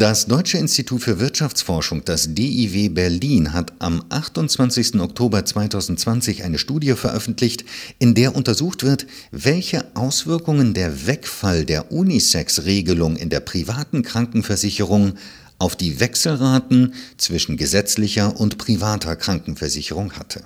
Das 0.00 0.26
Deutsche 0.26 0.58
Institut 0.58 1.02
für 1.02 1.18
Wirtschaftsforschung, 1.18 2.04
das 2.04 2.32
DIW 2.32 2.90
Berlin, 2.90 3.52
hat 3.52 3.72
am 3.80 4.04
28. 4.10 5.00
Oktober 5.00 5.44
2020 5.44 6.44
eine 6.44 6.58
Studie 6.58 6.92
veröffentlicht, 6.92 7.64
in 7.98 8.14
der 8.14 8.36
untersucht 8.36 8.84
wird, 8.84 9.08
welche 9.32 9.84
Auswirkungen 9.96 10.72
der 10.72 11.08
Wegfall 11.08 11.64
der 11.64 11.90
Unisex-Regelung 11.90 13.16
in 13.16 13.28
der 13.28 13.40
privaten 13.40 14.02
Krankenversicherung 14.02 15.14
auf 15.58 15.76
die 15.76 16.00
Wechselraten 16.00 16.94
zwischen 17.16 17.56
gesetzlicher 17.56 18.38
und 18.38 18.58
privater 18.58 19.16
Krankenversicherung 19.16 20.12
hatte. 20.12 20.42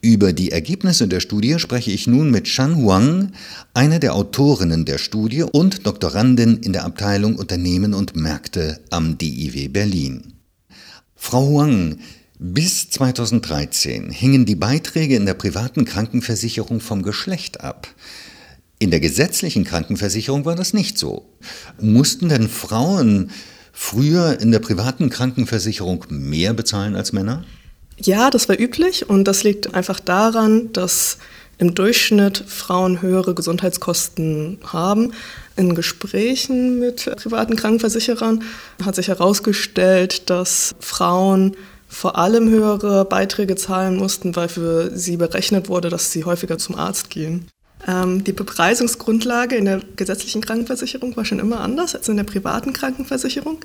Über 0.00 0.32
die 0.32 0.52
Ergebnisse 0.52 1.08
der 1.08 1.20
Studie 1.20 1.58
spreche 1.58 1.90
ich 1.90 2.06
nun 2.06 2.30
mit 2.30 2.46
Shan 2.46 2.76
Huang, 2.76 3.32
einer 3.74 3.98
der 3.98 4.14
Autorinnen 4.14 4.84
der 4.84 4.98
Studie 4.98 5.42
und 5.42 5.86
Doktorandin 5.86 6.58
in 6.58 6.72
der 6.72 6.84
Abteilung 6.84 7.36
Unternehmen 7.36 7.94
und 7.94 8.14
Märkte 8.14 8.80
am 8.90 9.18
DIW 9.18 9.68
Berlin. 9.68 10.34
Frau 11.14 11.46
Huang, 11.46 11.98
bis 12.38 12.90
2013 12.90 14.10
hingen 14.10 14.44
die 14.44 14.56
Beiträge 14.56 15.16
in 15.16 15.24
der 15.24 15.34
privaten 15.34 15.86
Krankenversicherung 15.86 16.80
vom 16.80 17.02
Geschlecht 17.02 17.62
ab. 17.62 17.88
In 18.78 18.90
der 18.90 19.00
gesetzlichen 19.00 19.64
Krankenversicherung 19.64 20.44
war 20.44 20.54
das 20.54 20.74
nicht 20.74 20.98
so. 20.98 21.26
Mussten 21.80 22.28
denn 22.28 22.50
Frauen 22.50 23.30
früher 23.76 24.40
in 24.40 24.50
der 24.52 24.58
privaten 24.58 25.10
Krankenversicherung 25.10 26.06
mehr 26.08 26.54
bezahlen 26.54 26.96
als 26.96 27.12
Männer? 27.12 27.44
Ja, 27.98 28.30
das 28.30 28.48
war 28.48 28.58
üblich 28.58 29.08
und 29.08 29.24
das 29.24 29.44
liegt 29.44 29.74
einfach 29.74 30.00
daran, 30.00 30.72
dass 30.72 31.18
im 31.58 31.74
Durchschnitt 31.74 32.42
Frauen 32.46 33.02
höhere 33.02 33.34
Gesundheitskosten 33.34 34.58
haben. 34.64 35.12
In 35.56 35.74
Gesprächen 35.74 36.80
mit 36.80 37.04
privaten 37.16 37.56
Krankenversicherern 37.56 38.42
hat 38.84 38.94
sich 38.94 39.08
herausgestellt, 39.08 40.28
dass 40.30 40.74
Frauen 40.80 41.54
vor 41.86 42.18
allem 42.18 42.48
höhere 42.48 43.04
Beiträge 43.04 43.56
zahlen 43.56 43.96
mussten, 43.96 44.36
weil 44.36 44.48
für 44.48 44.90
sie 44.96 45.16
berechnet 45.16 45.68
wurde, 45.68 45.88
dass 45.90 46.12
sie 46.12 46.24
häufiger 46.24 46.58
zum 46.58 46.76
Arzt 46.76 47.10
gehen. 47.10 47.48
Ähm, 47.86 48.24
die 48.24 48.32
Bepreisungsgrundlage 48.32 49.56
in 49.56 49.64
der 49.66 49.80
gesetzlichen 49.96 50.40
Krankenversicherung 50.40 51.16
war 51.16 51.24
schon 51.24 51.38
immer 51.38 51.60
anders 51.60 51.94
als 51.94 52.08
in 52.08 52.16
der 52.16 52.24
privaten 52.24 52.72
Krankenversicherung. 52.72 53.58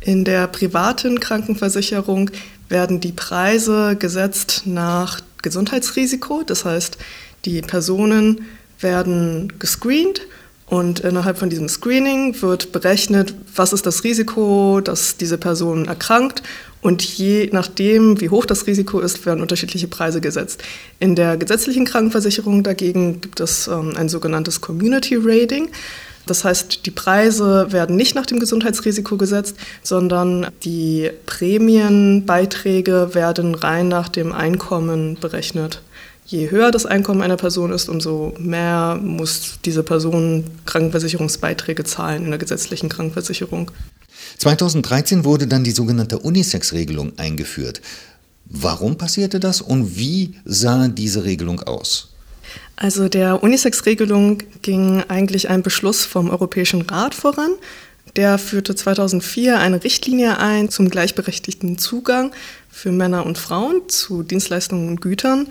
In 0.00 0.24
der 0.24 0.46
privaten 0.46 1.18
Krankenversicherung 1.18 2.30
werden 2.68 3.00
die 3.00 3.12
Preise 3.12 3.96
gesetzt 3.96 4.62
nach 4.64 5.20
Gesundheitsrisiko. 5.42 6.42
Das 6.44 6.64
heißt, 6.64 6.98
die 7.44 7.60
Personen 7.62 8.46
werden 8.80 9.52
gescreent 9.58 10.22
und 10.66 11.00
innerhalb 11.00 11.38
von 11.38 11.50
diesem 11.50 11.68
Screening 11.68 12.40
wird 12.40 12.72
berechnet, 12.72 13.34
was 13.54 13.72
ist 13.72 13.86
das 13.86 14.02
Risiko, 14.02 14.80
dass 14.80 15.16
diese 15.16 15.36
Person 15.36 15.86
erkrankt 15.86 16.42
und 16.84 17.02
je 17.02 17.48
nachdem, 17.50 18.20
wie 18.20 18.28
hoch 18.28 18.44
das 18.44 18.66
Risiko 18.66 19.00
ist, 19.00 19.24
werden 19.24 19.40
unterschiedliche 19.40 19.88
Preise 19.88 20.20
gesetzt. 20.20 20.62
In 21.00 21.14
der 21.16 21.38
gesetzlichen 21.38 21.86
Krankenversicherung 21.86 22.62
dagegen 22.62 23.22
gibt 23.22 23.40
es 23.40 23.68
ähm, 23.68 23.94
ein 23.96 24.10
sogenanntes 24.10 24.60
Community 24.60 25.16
Rating. 25.18 25.70
Das 26.26 26.44
heißt, 26.44 26.84
die 26.84 26.90
Preise 26.90 27.72
werden 27.72 27.96
nicht 27.96 28.14
nach 28.14 28.26
dem 28.26 28.38
Gesundheitsrisiko 28.38 29.16
gesetzt, 29.16 29.56
sondern 29.82 30.48
die 30.62 31.10
Prämienbeiträge 31.24 33.14
werden 33.14 33.54
rein 33.54 33.88
nach 33.88 34.10
dem 34.10 34.32
Einkommen 34.32 35.16
berechnet. 35.18 35.80
Je 36.26 36.50
höher 36.50 36.70
das 36.70 36.86
Einkommen 36.86 37.20
einer 37.20 37.36
Person 37.36 37.70
ist, 37.70 37.88
umso 37.88 38.34
mehr 38.38 38.98
muss 39.02 39.58
diese 39.64 39.82
Person 39.82 40.44
Krankenversicherungsbeiträge 40.64 41.84
zahlen 41.84 42.24
in 42.24 42.30
der 42.30 42.38
gesetzlichen 42.38 42.88
Krankenversicherung. 42.88 43.70
2013 44.38 45.24
wurde 45.24 45.46
dann 45.46 45.64
die 45.64 45.70
sogenannte 45.70 46.18
Unisex-Regelung 46.18 47.18
eingeführt. 47.18 47.82
Warum 48.46 48.96
passierte 48.96 49.38
das 49.38 49.60
und 49.60 49.96
wie 49.96 50.34
sah 50.44 50.88
diese 50.88 51.24
Regelung 51.24 51.60
aus? 51.60 52.14
Also 52.76 53.08
der 53.08 53.42
Unisex-Regelung 53.42 54.38
ging 54.62 55.02
eigentlich 55.08 55.48
ein 55.48 55.62
Beschluss 55.62 56.04
vom 56.04 56.30
Europäischen 56.30 56.82
Rat 56.82 57.14
voran. 57.14 57.50
Der 58.16 58.38
führte 58.38 58.74
2004 58.74 59.58
eine 59.58 59.82
Richtlinie 59.82 60.38
ein 60.38 60.68
zum 60.68 60.88
gleichberechtigten 60.88 61.78
Zugang 61.78 62.32
für 62.70 62.92
Männer 62.92 63.26
und 63.26 63.38
Frauen 63.38 63.82
zu 63.88 64.22
Dienstleistungen 64.22 64.88
und 64.88 65.00
Gütern. 65.00 65.48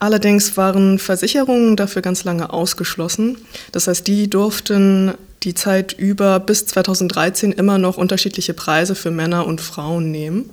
Allerdings 0.00 0.56
waren 0.56 0.98
Versicherungen 0.98 1.76
dafür 1.76 2.00
ganz 2.00 2.24
lange 2.24 2.52
ausgeschlossen. 2.52 3.36
Das 3.70 3.86
heißt, 3.86 4.06
die 4.06 4.30
durften 4.30 5.12
die 5.42 5.54
Zeit 5.54 5.92
über 5.92 6.40
bis 6.40 6.66
2013 6.66 7.52
immer 7.52 7.76
noch 7.76 7.98
unterschiedliche 7.98 8.54
Preise 8.54 8.94
für 8.94 9.10
Männer 9.10 9.46
und 9.46 9.60
Frauen 9.60 10.10
nehmen. 10.10 10.50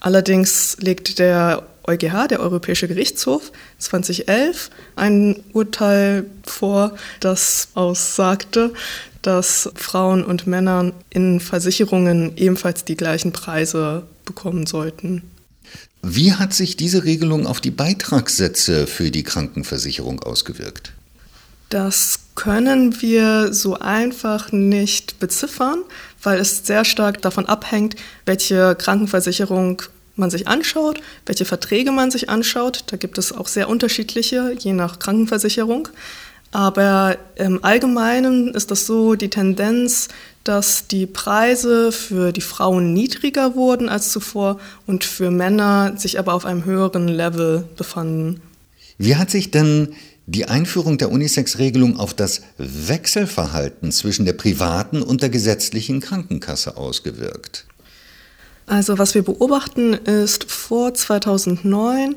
Allerdings 0.00 0.76
legt 0.80 1.20
der 1.20 1.62
EuGH, 1.84 2.28
der 2.28 2.40
Europäische 2.40 2.88
Gerichtshof, 2.88 3.52
2011 3.78 4.70
ein 4.96 5.36
Urteil 5.52 6.26
vor, 6.44 6.96
das 7.20 7.68
aussagte, 7.74 8.72
dass 9.22 9.70
Frauen 9.76 10.24
und 10.24 10.48
Männer 10.48 10.92
in 11.10 11.38
Versicherungen 11.38 12.36
ebenfalls 12.36 12.84
die 12.84 12.96
gleichen 12.96 13.30
Preise 13.32 14.02
bekommen 14.24 14.66
sollten. 14.66 15.22
Wie 16.02 16.32
hat 16.32 16.52
sich 16.52 16.76
diese 16.76 17.04
Regelung 17.04 17.46
auf 17.46 17.60
die 17.60 17.70
Beitragssätze 17.70 18.86
für 18.86 19.10
die 19.10 19.22
Krankenversicherung 19.22 20.20
ausgewirkt? 20.20 20.92
Das 21.68 22.18
können 22.34 23.00
wir 23.00 23.54
so 23.54 23.78
einfach 23.78 24.52
nicht 24.52 25.20
beziffern, 25.20 25.78
weil 26.22 26.38
es 26.38 26.66
sehr 26.66 26.84
stark 26.84 27.22
davon 27.22 27.46
abhängt, 27.46 27.96
welche 28.26 28.74
Krankenversicherung 28.74 29.82
man 30.16 30.30
sich 30.30 30.48
anschaut, 30.48 31.00
welche 31.24 31.44
Verträge 31.44 31.92
man 31.92 32.10
sich 32.10 32.28
anschaut. 32.28 32.84
Da 32.88 32.96
gibt 32.96 33.16
es 33.16 33.32
auch 33.32 33.48
sehr 33.48 33.68
unterschiedliche, 33.68 34.54
je 34.58 34.72
nach 34.72 34.98
Krankenversicherung. 34.98 35.88
Aber 36.52 37.16
im 37.36 37.64
Allgemeinen 37.64 38.54
ist 38.54 38.70
das 38.70 38.86
so 38.86 39.14
die 39.14 39.30
Tendenz, 39.30 40.08
dass 40.44 40.86
die 40.86 41.06
Preise 41.06 41.92
für 41.92 42.30
die 42.32 42.42
Frauen 42.42 42.92
niedriger 42.92 43.54
wurden 43.54 43.88
als 43.88 44.10
zuvor 44.12 44.60
und 44.86 45.04
für 45.04 45.30
Männer 45.30 45.94
sich 45.96 46.18
aber 46.18 46.34
auf 46.34 46.44
einem 46.44 46.64
höheren 46.66 47.08
Level 47.08 47.64
befanden. 47.76 48.42
Wie 48.98 49.16
hat 49.16 49.30
sich 49.30 49.50
denn 49.50 49.94
die 50.26 50.44
Einführung 50.44 50.98
der 50.98 51.10
Unisex-Regelung 51.10 51.98
auf 51.98 52.12
das 52.12 52.42
Wechselverhalten 52.58 53.90
zwischen 53.90 54.26
der 54.26 54.34
privaten 54.34 55.02
und 55.02 55.22
der 55.22 55.30
gesetzlichen 55.30 56.00
Krankenkasse 56.00 56.76
ausgewirkt? 56.76 57.66
Also 58.66 58.98
was 58.98 59.14
wir 59.14 59.22
beobachten 59.22 59.94
ist 59.94 60.50
vor 60.50 60.94
2009, 60.94 62.16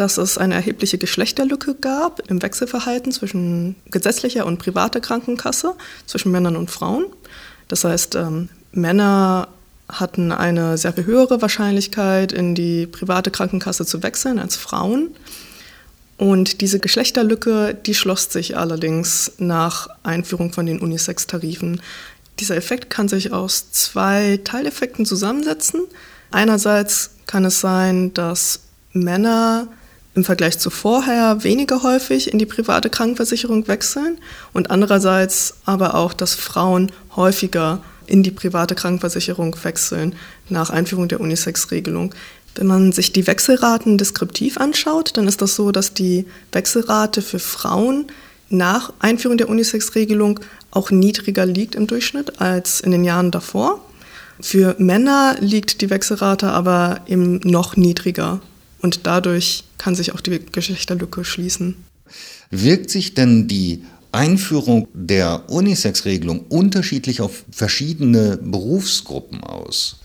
dass 0.00 0.16
es 0.16 0.38
eine 0.38 0.54
erhebliche 0.54 0.96
Geschlechterlücke 0.96 1.74
gab 1.74 2.22
im 2.30 2.40
Wechselverhalten 2.40 3.12
zwischen 3.12 3.76
gesetzlicher 3.90 4.46
und 4.46 4.58
privater 4.58 4.98
Krankenkasse, 4.98 5.74
zwischen 6.06 6.32
Männern 6.32 6.56
und 6.56 6.70
Frauen. 6.70 7.04
Das 7.68 7.84
heißt, 7.84 8.14
ähm, 8.14 8.48
Männer 8.72 9.48
hatten 9.90 10.32
eine 10.32 10.78
sehr 10.78 10.94
viel 10.94 11.04
höhere 11.04 11.42
Wahrscheinlichkeit, 11.42 12.32
in 12.32 12.54
die 12.54 12.86
private 12.86 13.30
Krankenkasse 13.30 13.84
zu 13.84 14.02
wechseln 14.02 14.38
als 14.38 14.56
Frauen. 14.56 15.10
Und 16.16 16.62
diese 16.62 16.78
Geschlechterlücke, 16.78 17.74
die 17.74 17.94
schloss 17.94 18.32
sich 18.32 18.56
allerdings 18.56 19.32
nach 19.36 19.88
Einführung 20.02 20.54
von 20.54 20.64
den 20.64 20.80
Unisex-Tarifen. 20.80 21.82
Dieser 22.38 22.56
Effekt 22.56 22.88
kann 22.88 23.08
sich 23.08 23.34
aus 23.34 23.70
zwei 23.72 24.40
Teileffekten 24.44 25.04
zusammensetzen. 25.04 25.82
Einerseits 26.30 27.10
kann 27.26 27.44
es 27.44 27.60
sein, 27.60 28.14
dass 28.14 28.60
Männer 28.94 29.68
im 30.14 30.24
Vergleich 30.24 30.58
zu 30.58 30.70
vorher 30.70 31.44
weniger 31.44 31.82
häufig 31.82 32.32
in 32.32 32.38
die 32.38 32.46
private 32.46 32.90
Krankenversicherung 32.90 33.68
wechseln 33.68 34.18
und 34.52 34.70
andererseits 34.70 35.54
aber 35.64 35.94
auch, 35.94 36.12
dass 36.12 36.34
Frauen 36.34 36.90
häufiger 37.14 37.80
in 38.06 38.22
die 38.22 38.32
private 38.32 38.74
Krankenversicherung 38.74 39.56
wechseln 39.62 40.14
nach 40.48 40.70
Einführung 40.70 41.06
der 41.06 41.20
Unisex-Regelung. 41.20 42.12
Wenn 42.56 42.66
man 42.66 42.90
sich 42.90 43.12
die 43.12 43.28
Wechselraten 43.28 43.98
deskriptiv 43.98 44.58
anschaut, 44.58 45.16
dann 45.16 45.28
ist 45.28 45.40
das 45.40 45.54
so, 45.54 45.70
dass 45.70 45.94
die 45.94 46.26
Wechselrate 46.50 47.22
für 47.22 47.38
Frauen 47.38 48.08
nach 48.48 48.92
Einführung 48.98 49.38
der 49.38 49.48
Unisex-Regelung 49.48 50.40
auch 50.72 50.90
niedriger 50.90 51.46
liegt 51.46 51.76
im 51.76 51.86
Durchschnitt 51.86 52.40
als 52.40 52.80
in 52.80 52.90
den 52.90 53.04
Jahren 53.04 53.30
davor. 53.30 53.80
Für 54.40 54.74
Männer 54.78 55.36
liegt 55.38 55.80
die 55.82 55.90
Wechselrate 55.90 56.48
aber 56.48 57.02
eben 57.06 57.38
noch 57.44 57.76
niedriger 57.76 58.40
und 58.82 59.06
dadurch 59.06 59.64
kann 59.78 59.94
sich 59.94 60.12
auch 60.12 60.20
die 60.20 60.40
Geschlechterlücke 60.52 61.24
schließen. 61.24 61.76
Wirkt 62.50 62.90
sich 62.90 63.14
denn 63.14 63.46
die 63.46 63.84
Einführung 64.12 64.88
der 64.92 65.48
Unisex-Regelung 65.48 66.46
unterschiedlich 66.48 67.20
auf 67.20 67.44
verschiedene 67.50 68.38
Berufsgruppen 68.42 69.42
aus? 69.44 69.96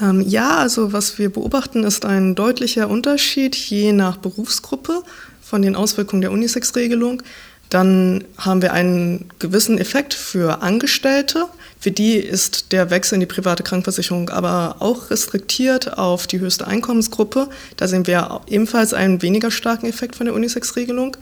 Ähm, 0.00 0.20
ja, 0.22 0.56
also 0.56 0.92
was 0.92 1.18
wir 1.18 1.30
beobachten, 1.30 1.84
ist 1.84 2.04
ein 2.04 2.34
deutlicher 2.34 2.88
Unterschied 2.88 3.54
je 3.54 3.92
nach 3.92 4.16
Berufsgruppe 4.16 5.02
von 5.42 5.62
den 5.62 5.76
Auswirkungen 5.76 6.22
der 6.22 6.32
Unisex-Regelung. 6.32 7.22
Dann 7.72 8.24
haben 8.36 8.60
wir 8.60 8.74
einen 8.74 9.30
gewissen 9.38 9.78
Effekt 9.78 10.12
für 10.12 10.60
Angestellte. 10.60 11.46
Für 11.80 11.90
die 11.90 12.16
ist 12.16 12.70
der 12.70 12.90
Wechsel 12.90 13.14
in 13.14 13.20
die 13.20 13.26
private 13.26 13.62
Krankenversicherung 13.62 14.28
aber 14.28 14.76
auch 14.80 15.08
restriktiert 15.08 15.96
auf 15.96 16.26
die 16.26 16.38
höchste 16.38 16.66
Einkommensgruppe. 16.66 17.48
Da 17.78 17.88
sehen 17.88 18.06
wir 18.06 18.42
ebenfalls 18.46 18.92
einen 18.92 19.22
weniger 19.22 19.50
starken 19.50 19.86
Effekt 19.86 20.16
von 20.16 20.26
der 20.26 20.34
Unisex-Regelung. 20.34 21.16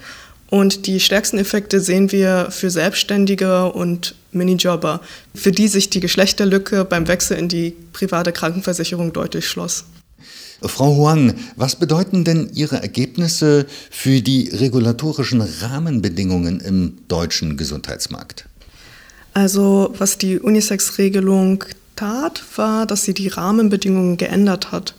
Und 0.48 0.88
die 0.88 0.98
stärksten 0.98 1.38
Effekte 1.38 1.80
sehen 1.80 2.10
wir 2.10 2.48
für 2.50 2.70
Selbstständige 2.70 3.66
und 3.66 4.16
Minijobber, 4.32 5.02
für 5.32 5.52
die 5.52 5.68
sich 5.68 5.88
die 5.88 6.00
Geschlechterlücke 6.00 6.84
beim 6.84 7.06
Wechsel 7.06 7.38
in 7.38 7.48
die 7.48 7.76
private 7.92 8.32
Krankenversicherung 8.32 9.12
deutlich 9.12 9.46
schloss. 9.46 9.84
Frau 10.62 10.94
Huang, 10.96 11.34
was 11.56 11.76
bedeuten 11.76 12.24
denn 12.24 12.50
Ihre 12.54 12.82
Ergebnisse 12.82 13.66
für 13.90 14.20
die 14.20 14.48
regulatorischen 14.48 15.40
Rahmenbedingungen 15.40 16.60
im 16.60 16.98
deutschen 17.08 17.56
Gesundheitsmarkt? 17.56 18.46
Also 19.32 19.94
was 19.96 20.18
die 20.18 20.38
Unisex-Regelung 20.38 21.64
tat, 21.96 22.42
war, 22.56 22.86
dass 22.86 23.04
sie 23.04 23.14
die 23.14 23.28
Rahmenbedingungen 23.28 24.16
geändert 24.16 24.72
hat. 24.72 24.94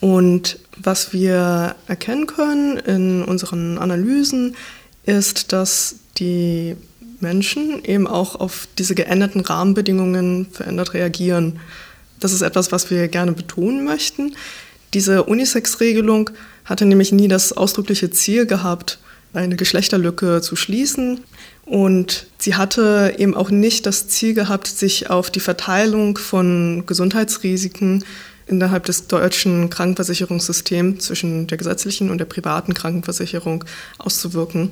Und 0.00 0.58
was 0.76 1.12
wir 1.12 1.74
erkennen 1.86 2.26
können 2.26 2.76
in 2.78 3.22
unseren 3.24 3.78
Analysen, 3.78 4.54
ist, 5.06 5.52
dass 5.52 5.96
die 6.18 6.76
Menschen 7.20 7.82
eben 7.84 8.06
auch 8.06 8.34
auf 8.36 8.68
diese 8.78 8.94
geänderten 8.94 9.40
Rahmenbedingungen 9.40 10.46
verändert 10.50 10.94
reagieren. 10.94 11.58
Das 12.20 12.32
ist 12.32 12.42
etwas, 12.42 12.72
was 12.72 12.90
wir 12.90 13.08
gerne 13.08 13.32
betonen 13.32 13.84
möchten. 13.84 14.34
Diese 14.94 15.24
Unisex-Regelung 15.24 16.30
hatte 16.64 16.86
nämlich 16.86 17.10
nie 17.12 17.28
das 17.28 17.52
ausdrückliche 17.52 18.10
Ziel 18.10 18.46
gehabt, 18.46 19.00
eine 19.32 19.56
Geschlechterlücke 19.56 20.40
zu 20.40 20.54
schließen. 20.54 21.20
Und 21.66 22.26
sie 22.38 22.54
hatte 22.54 23.14
eben 23.18 23.34
auch 23.34 23.50
nicht 23.50 23.86
das 23.86 24.06
Ziel 24.06 24.34
gehabt, 24.34 24.68
sich 24.68 25.10
auf 25.10 25.30
die 25.30 25.40
Verteilung 25.40 26.16
von 26.16 26.84
Gesundheitsrisiken 26.86 28.04
innerhalb 28.46 28.84
des 28.84 29.08
deutschen 29.08 29.70
Krankenversicherungssystems 29.70 31.04
zwischen 31.04 31.46
der 31.48 31.58
gesetzlichen 31.58 32.10
und 32.10 32.18
der 32.18 32.26
privaten 32.26 32.74
Krankenversicherung 32.74 33.64
auszuwirken. 33.98 34.70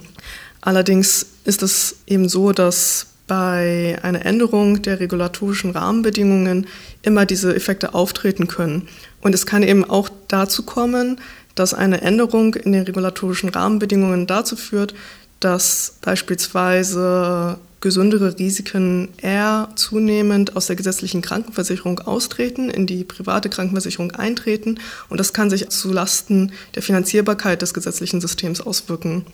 Allerdings 0.60 1.26
ist 1.44 1.62
es 1.62 1.96
eben 2.06 2.28
so, 2.28 2.52
dass 2.52 3.06
bei 3.32 3.99
einer 4.02 4.26
Änderung 4.26 4.82
der 4.82 5.00
regulatorischen 5.00 5.70
Rahmenbedingungen 5.70 6.67
immer 7.00 7.25
diese 7.25 7.56
Effekte 7.56 7.94
auftreten 7.94 8.46
können. 8.46 8.88
Und 9.23 9.34
es 9.34 9.46
kann 9.46 9.62
eben 9.62 9.88
auch 9.88 10.11
dazu 10.29 10.64
kommen, 10.64 11.19
dass 11.55 11.73
eine 11.73 12.02
Änderung 12.02 12.55
in 12.56 12.73
den 12.73 12.82
regulatorischen 12.82 13.49
Rahmenbedingungen 13.49 14.26
dazu 14.26 14.55
führt, 14.55 14.93
dass 15.40 15.96
beispielsweise 16.02 17.56
gesündere 17.82 18.38
Risiken 18.38 19.08
eher 19.20 19.69
zunehmend 19.75 20.56
aus 20.56 20.69
der 20.69 20.76
gesetzlichen 20.76 21.20
Krankenversicherung 21.20 21.99
austreten, 21.99 22.70
in 22.70 22.87
die 22.87 23.05
private 23.05 23.50
Krankenversicherung 23.50 24.12
eintreten 24.12 24.79
und 25.11 25.20
das 25.20 25.34
kann 25.34 25.50
sich 25.50 25.69
zulasten 25.69 26.52
der 26.75 26.82
Finanzierbarkeit 26.82 27.61
des 27.61 27.75
gesetzlichen 27.75 28.23
Systems 28.23 28.62
auswirken. 28.62 29.26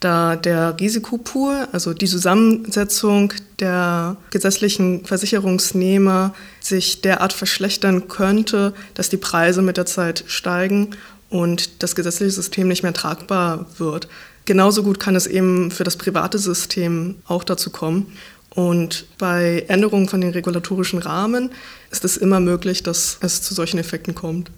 Da 0.00 0.36
der 0.36 0.78
Risikopool, 0.80 1.68
also 1.72 1.92
die 1.92 2.06
Zusammensetzung 2.06 3.34
der 3.58 4.16
gesetzlichen 4.30 5.04
Versicherungsnehmer 5.04 6.34
sich 6.60 7.02
derart 7.02 7.34
verschlechtern 7.34 8.08
könnte, 8.08 8.72
dass 8.94 9.10
die 9.10 9.16
Preise 9.16 9.60
mit 9.60 9.76
der 9.76 9.86
Zeit 9.86 10.24
steigen 10.28 10.90
und 11.30 11.82
das 11.82 11.94
gesetzliche 11.94 12.32
System 12.32 12.68
nicht 12.68 12.82
mehr 12.82 12.94
tragbar 12.94 13.66
wird. 13.76 14.08
Genauso 14.48 14.82
gut 14.82 14.98
kann 14.98 15.14
es 15.14 15.26
eben 15.26 15.70
für 15.70 15.84
das 15.84 15.98
private 15.98 16.38
System 16.38 17.16
auch 17.26 17.44
dazu 17.44 17.68
kommen. 17.68 18.16
Und 18.54 19.04
bei 19.18 19.66
Änderungen 19.68 20.08
von 20.08 20.22
den 20.22 20.30
regulatorischen 20.30 21.00
Rahmen 21.00 21.50
ist 21.90 22.02
es 22.02 22.16
immer 22.16 22.40
möglich, 22.40 22.82
dass 22.82 23.18
es 23.20 23.42
zu 23.42 23.52
solchen 23.52 23.76
Effekten 23.76 24.14
kommt. 24.14 24.50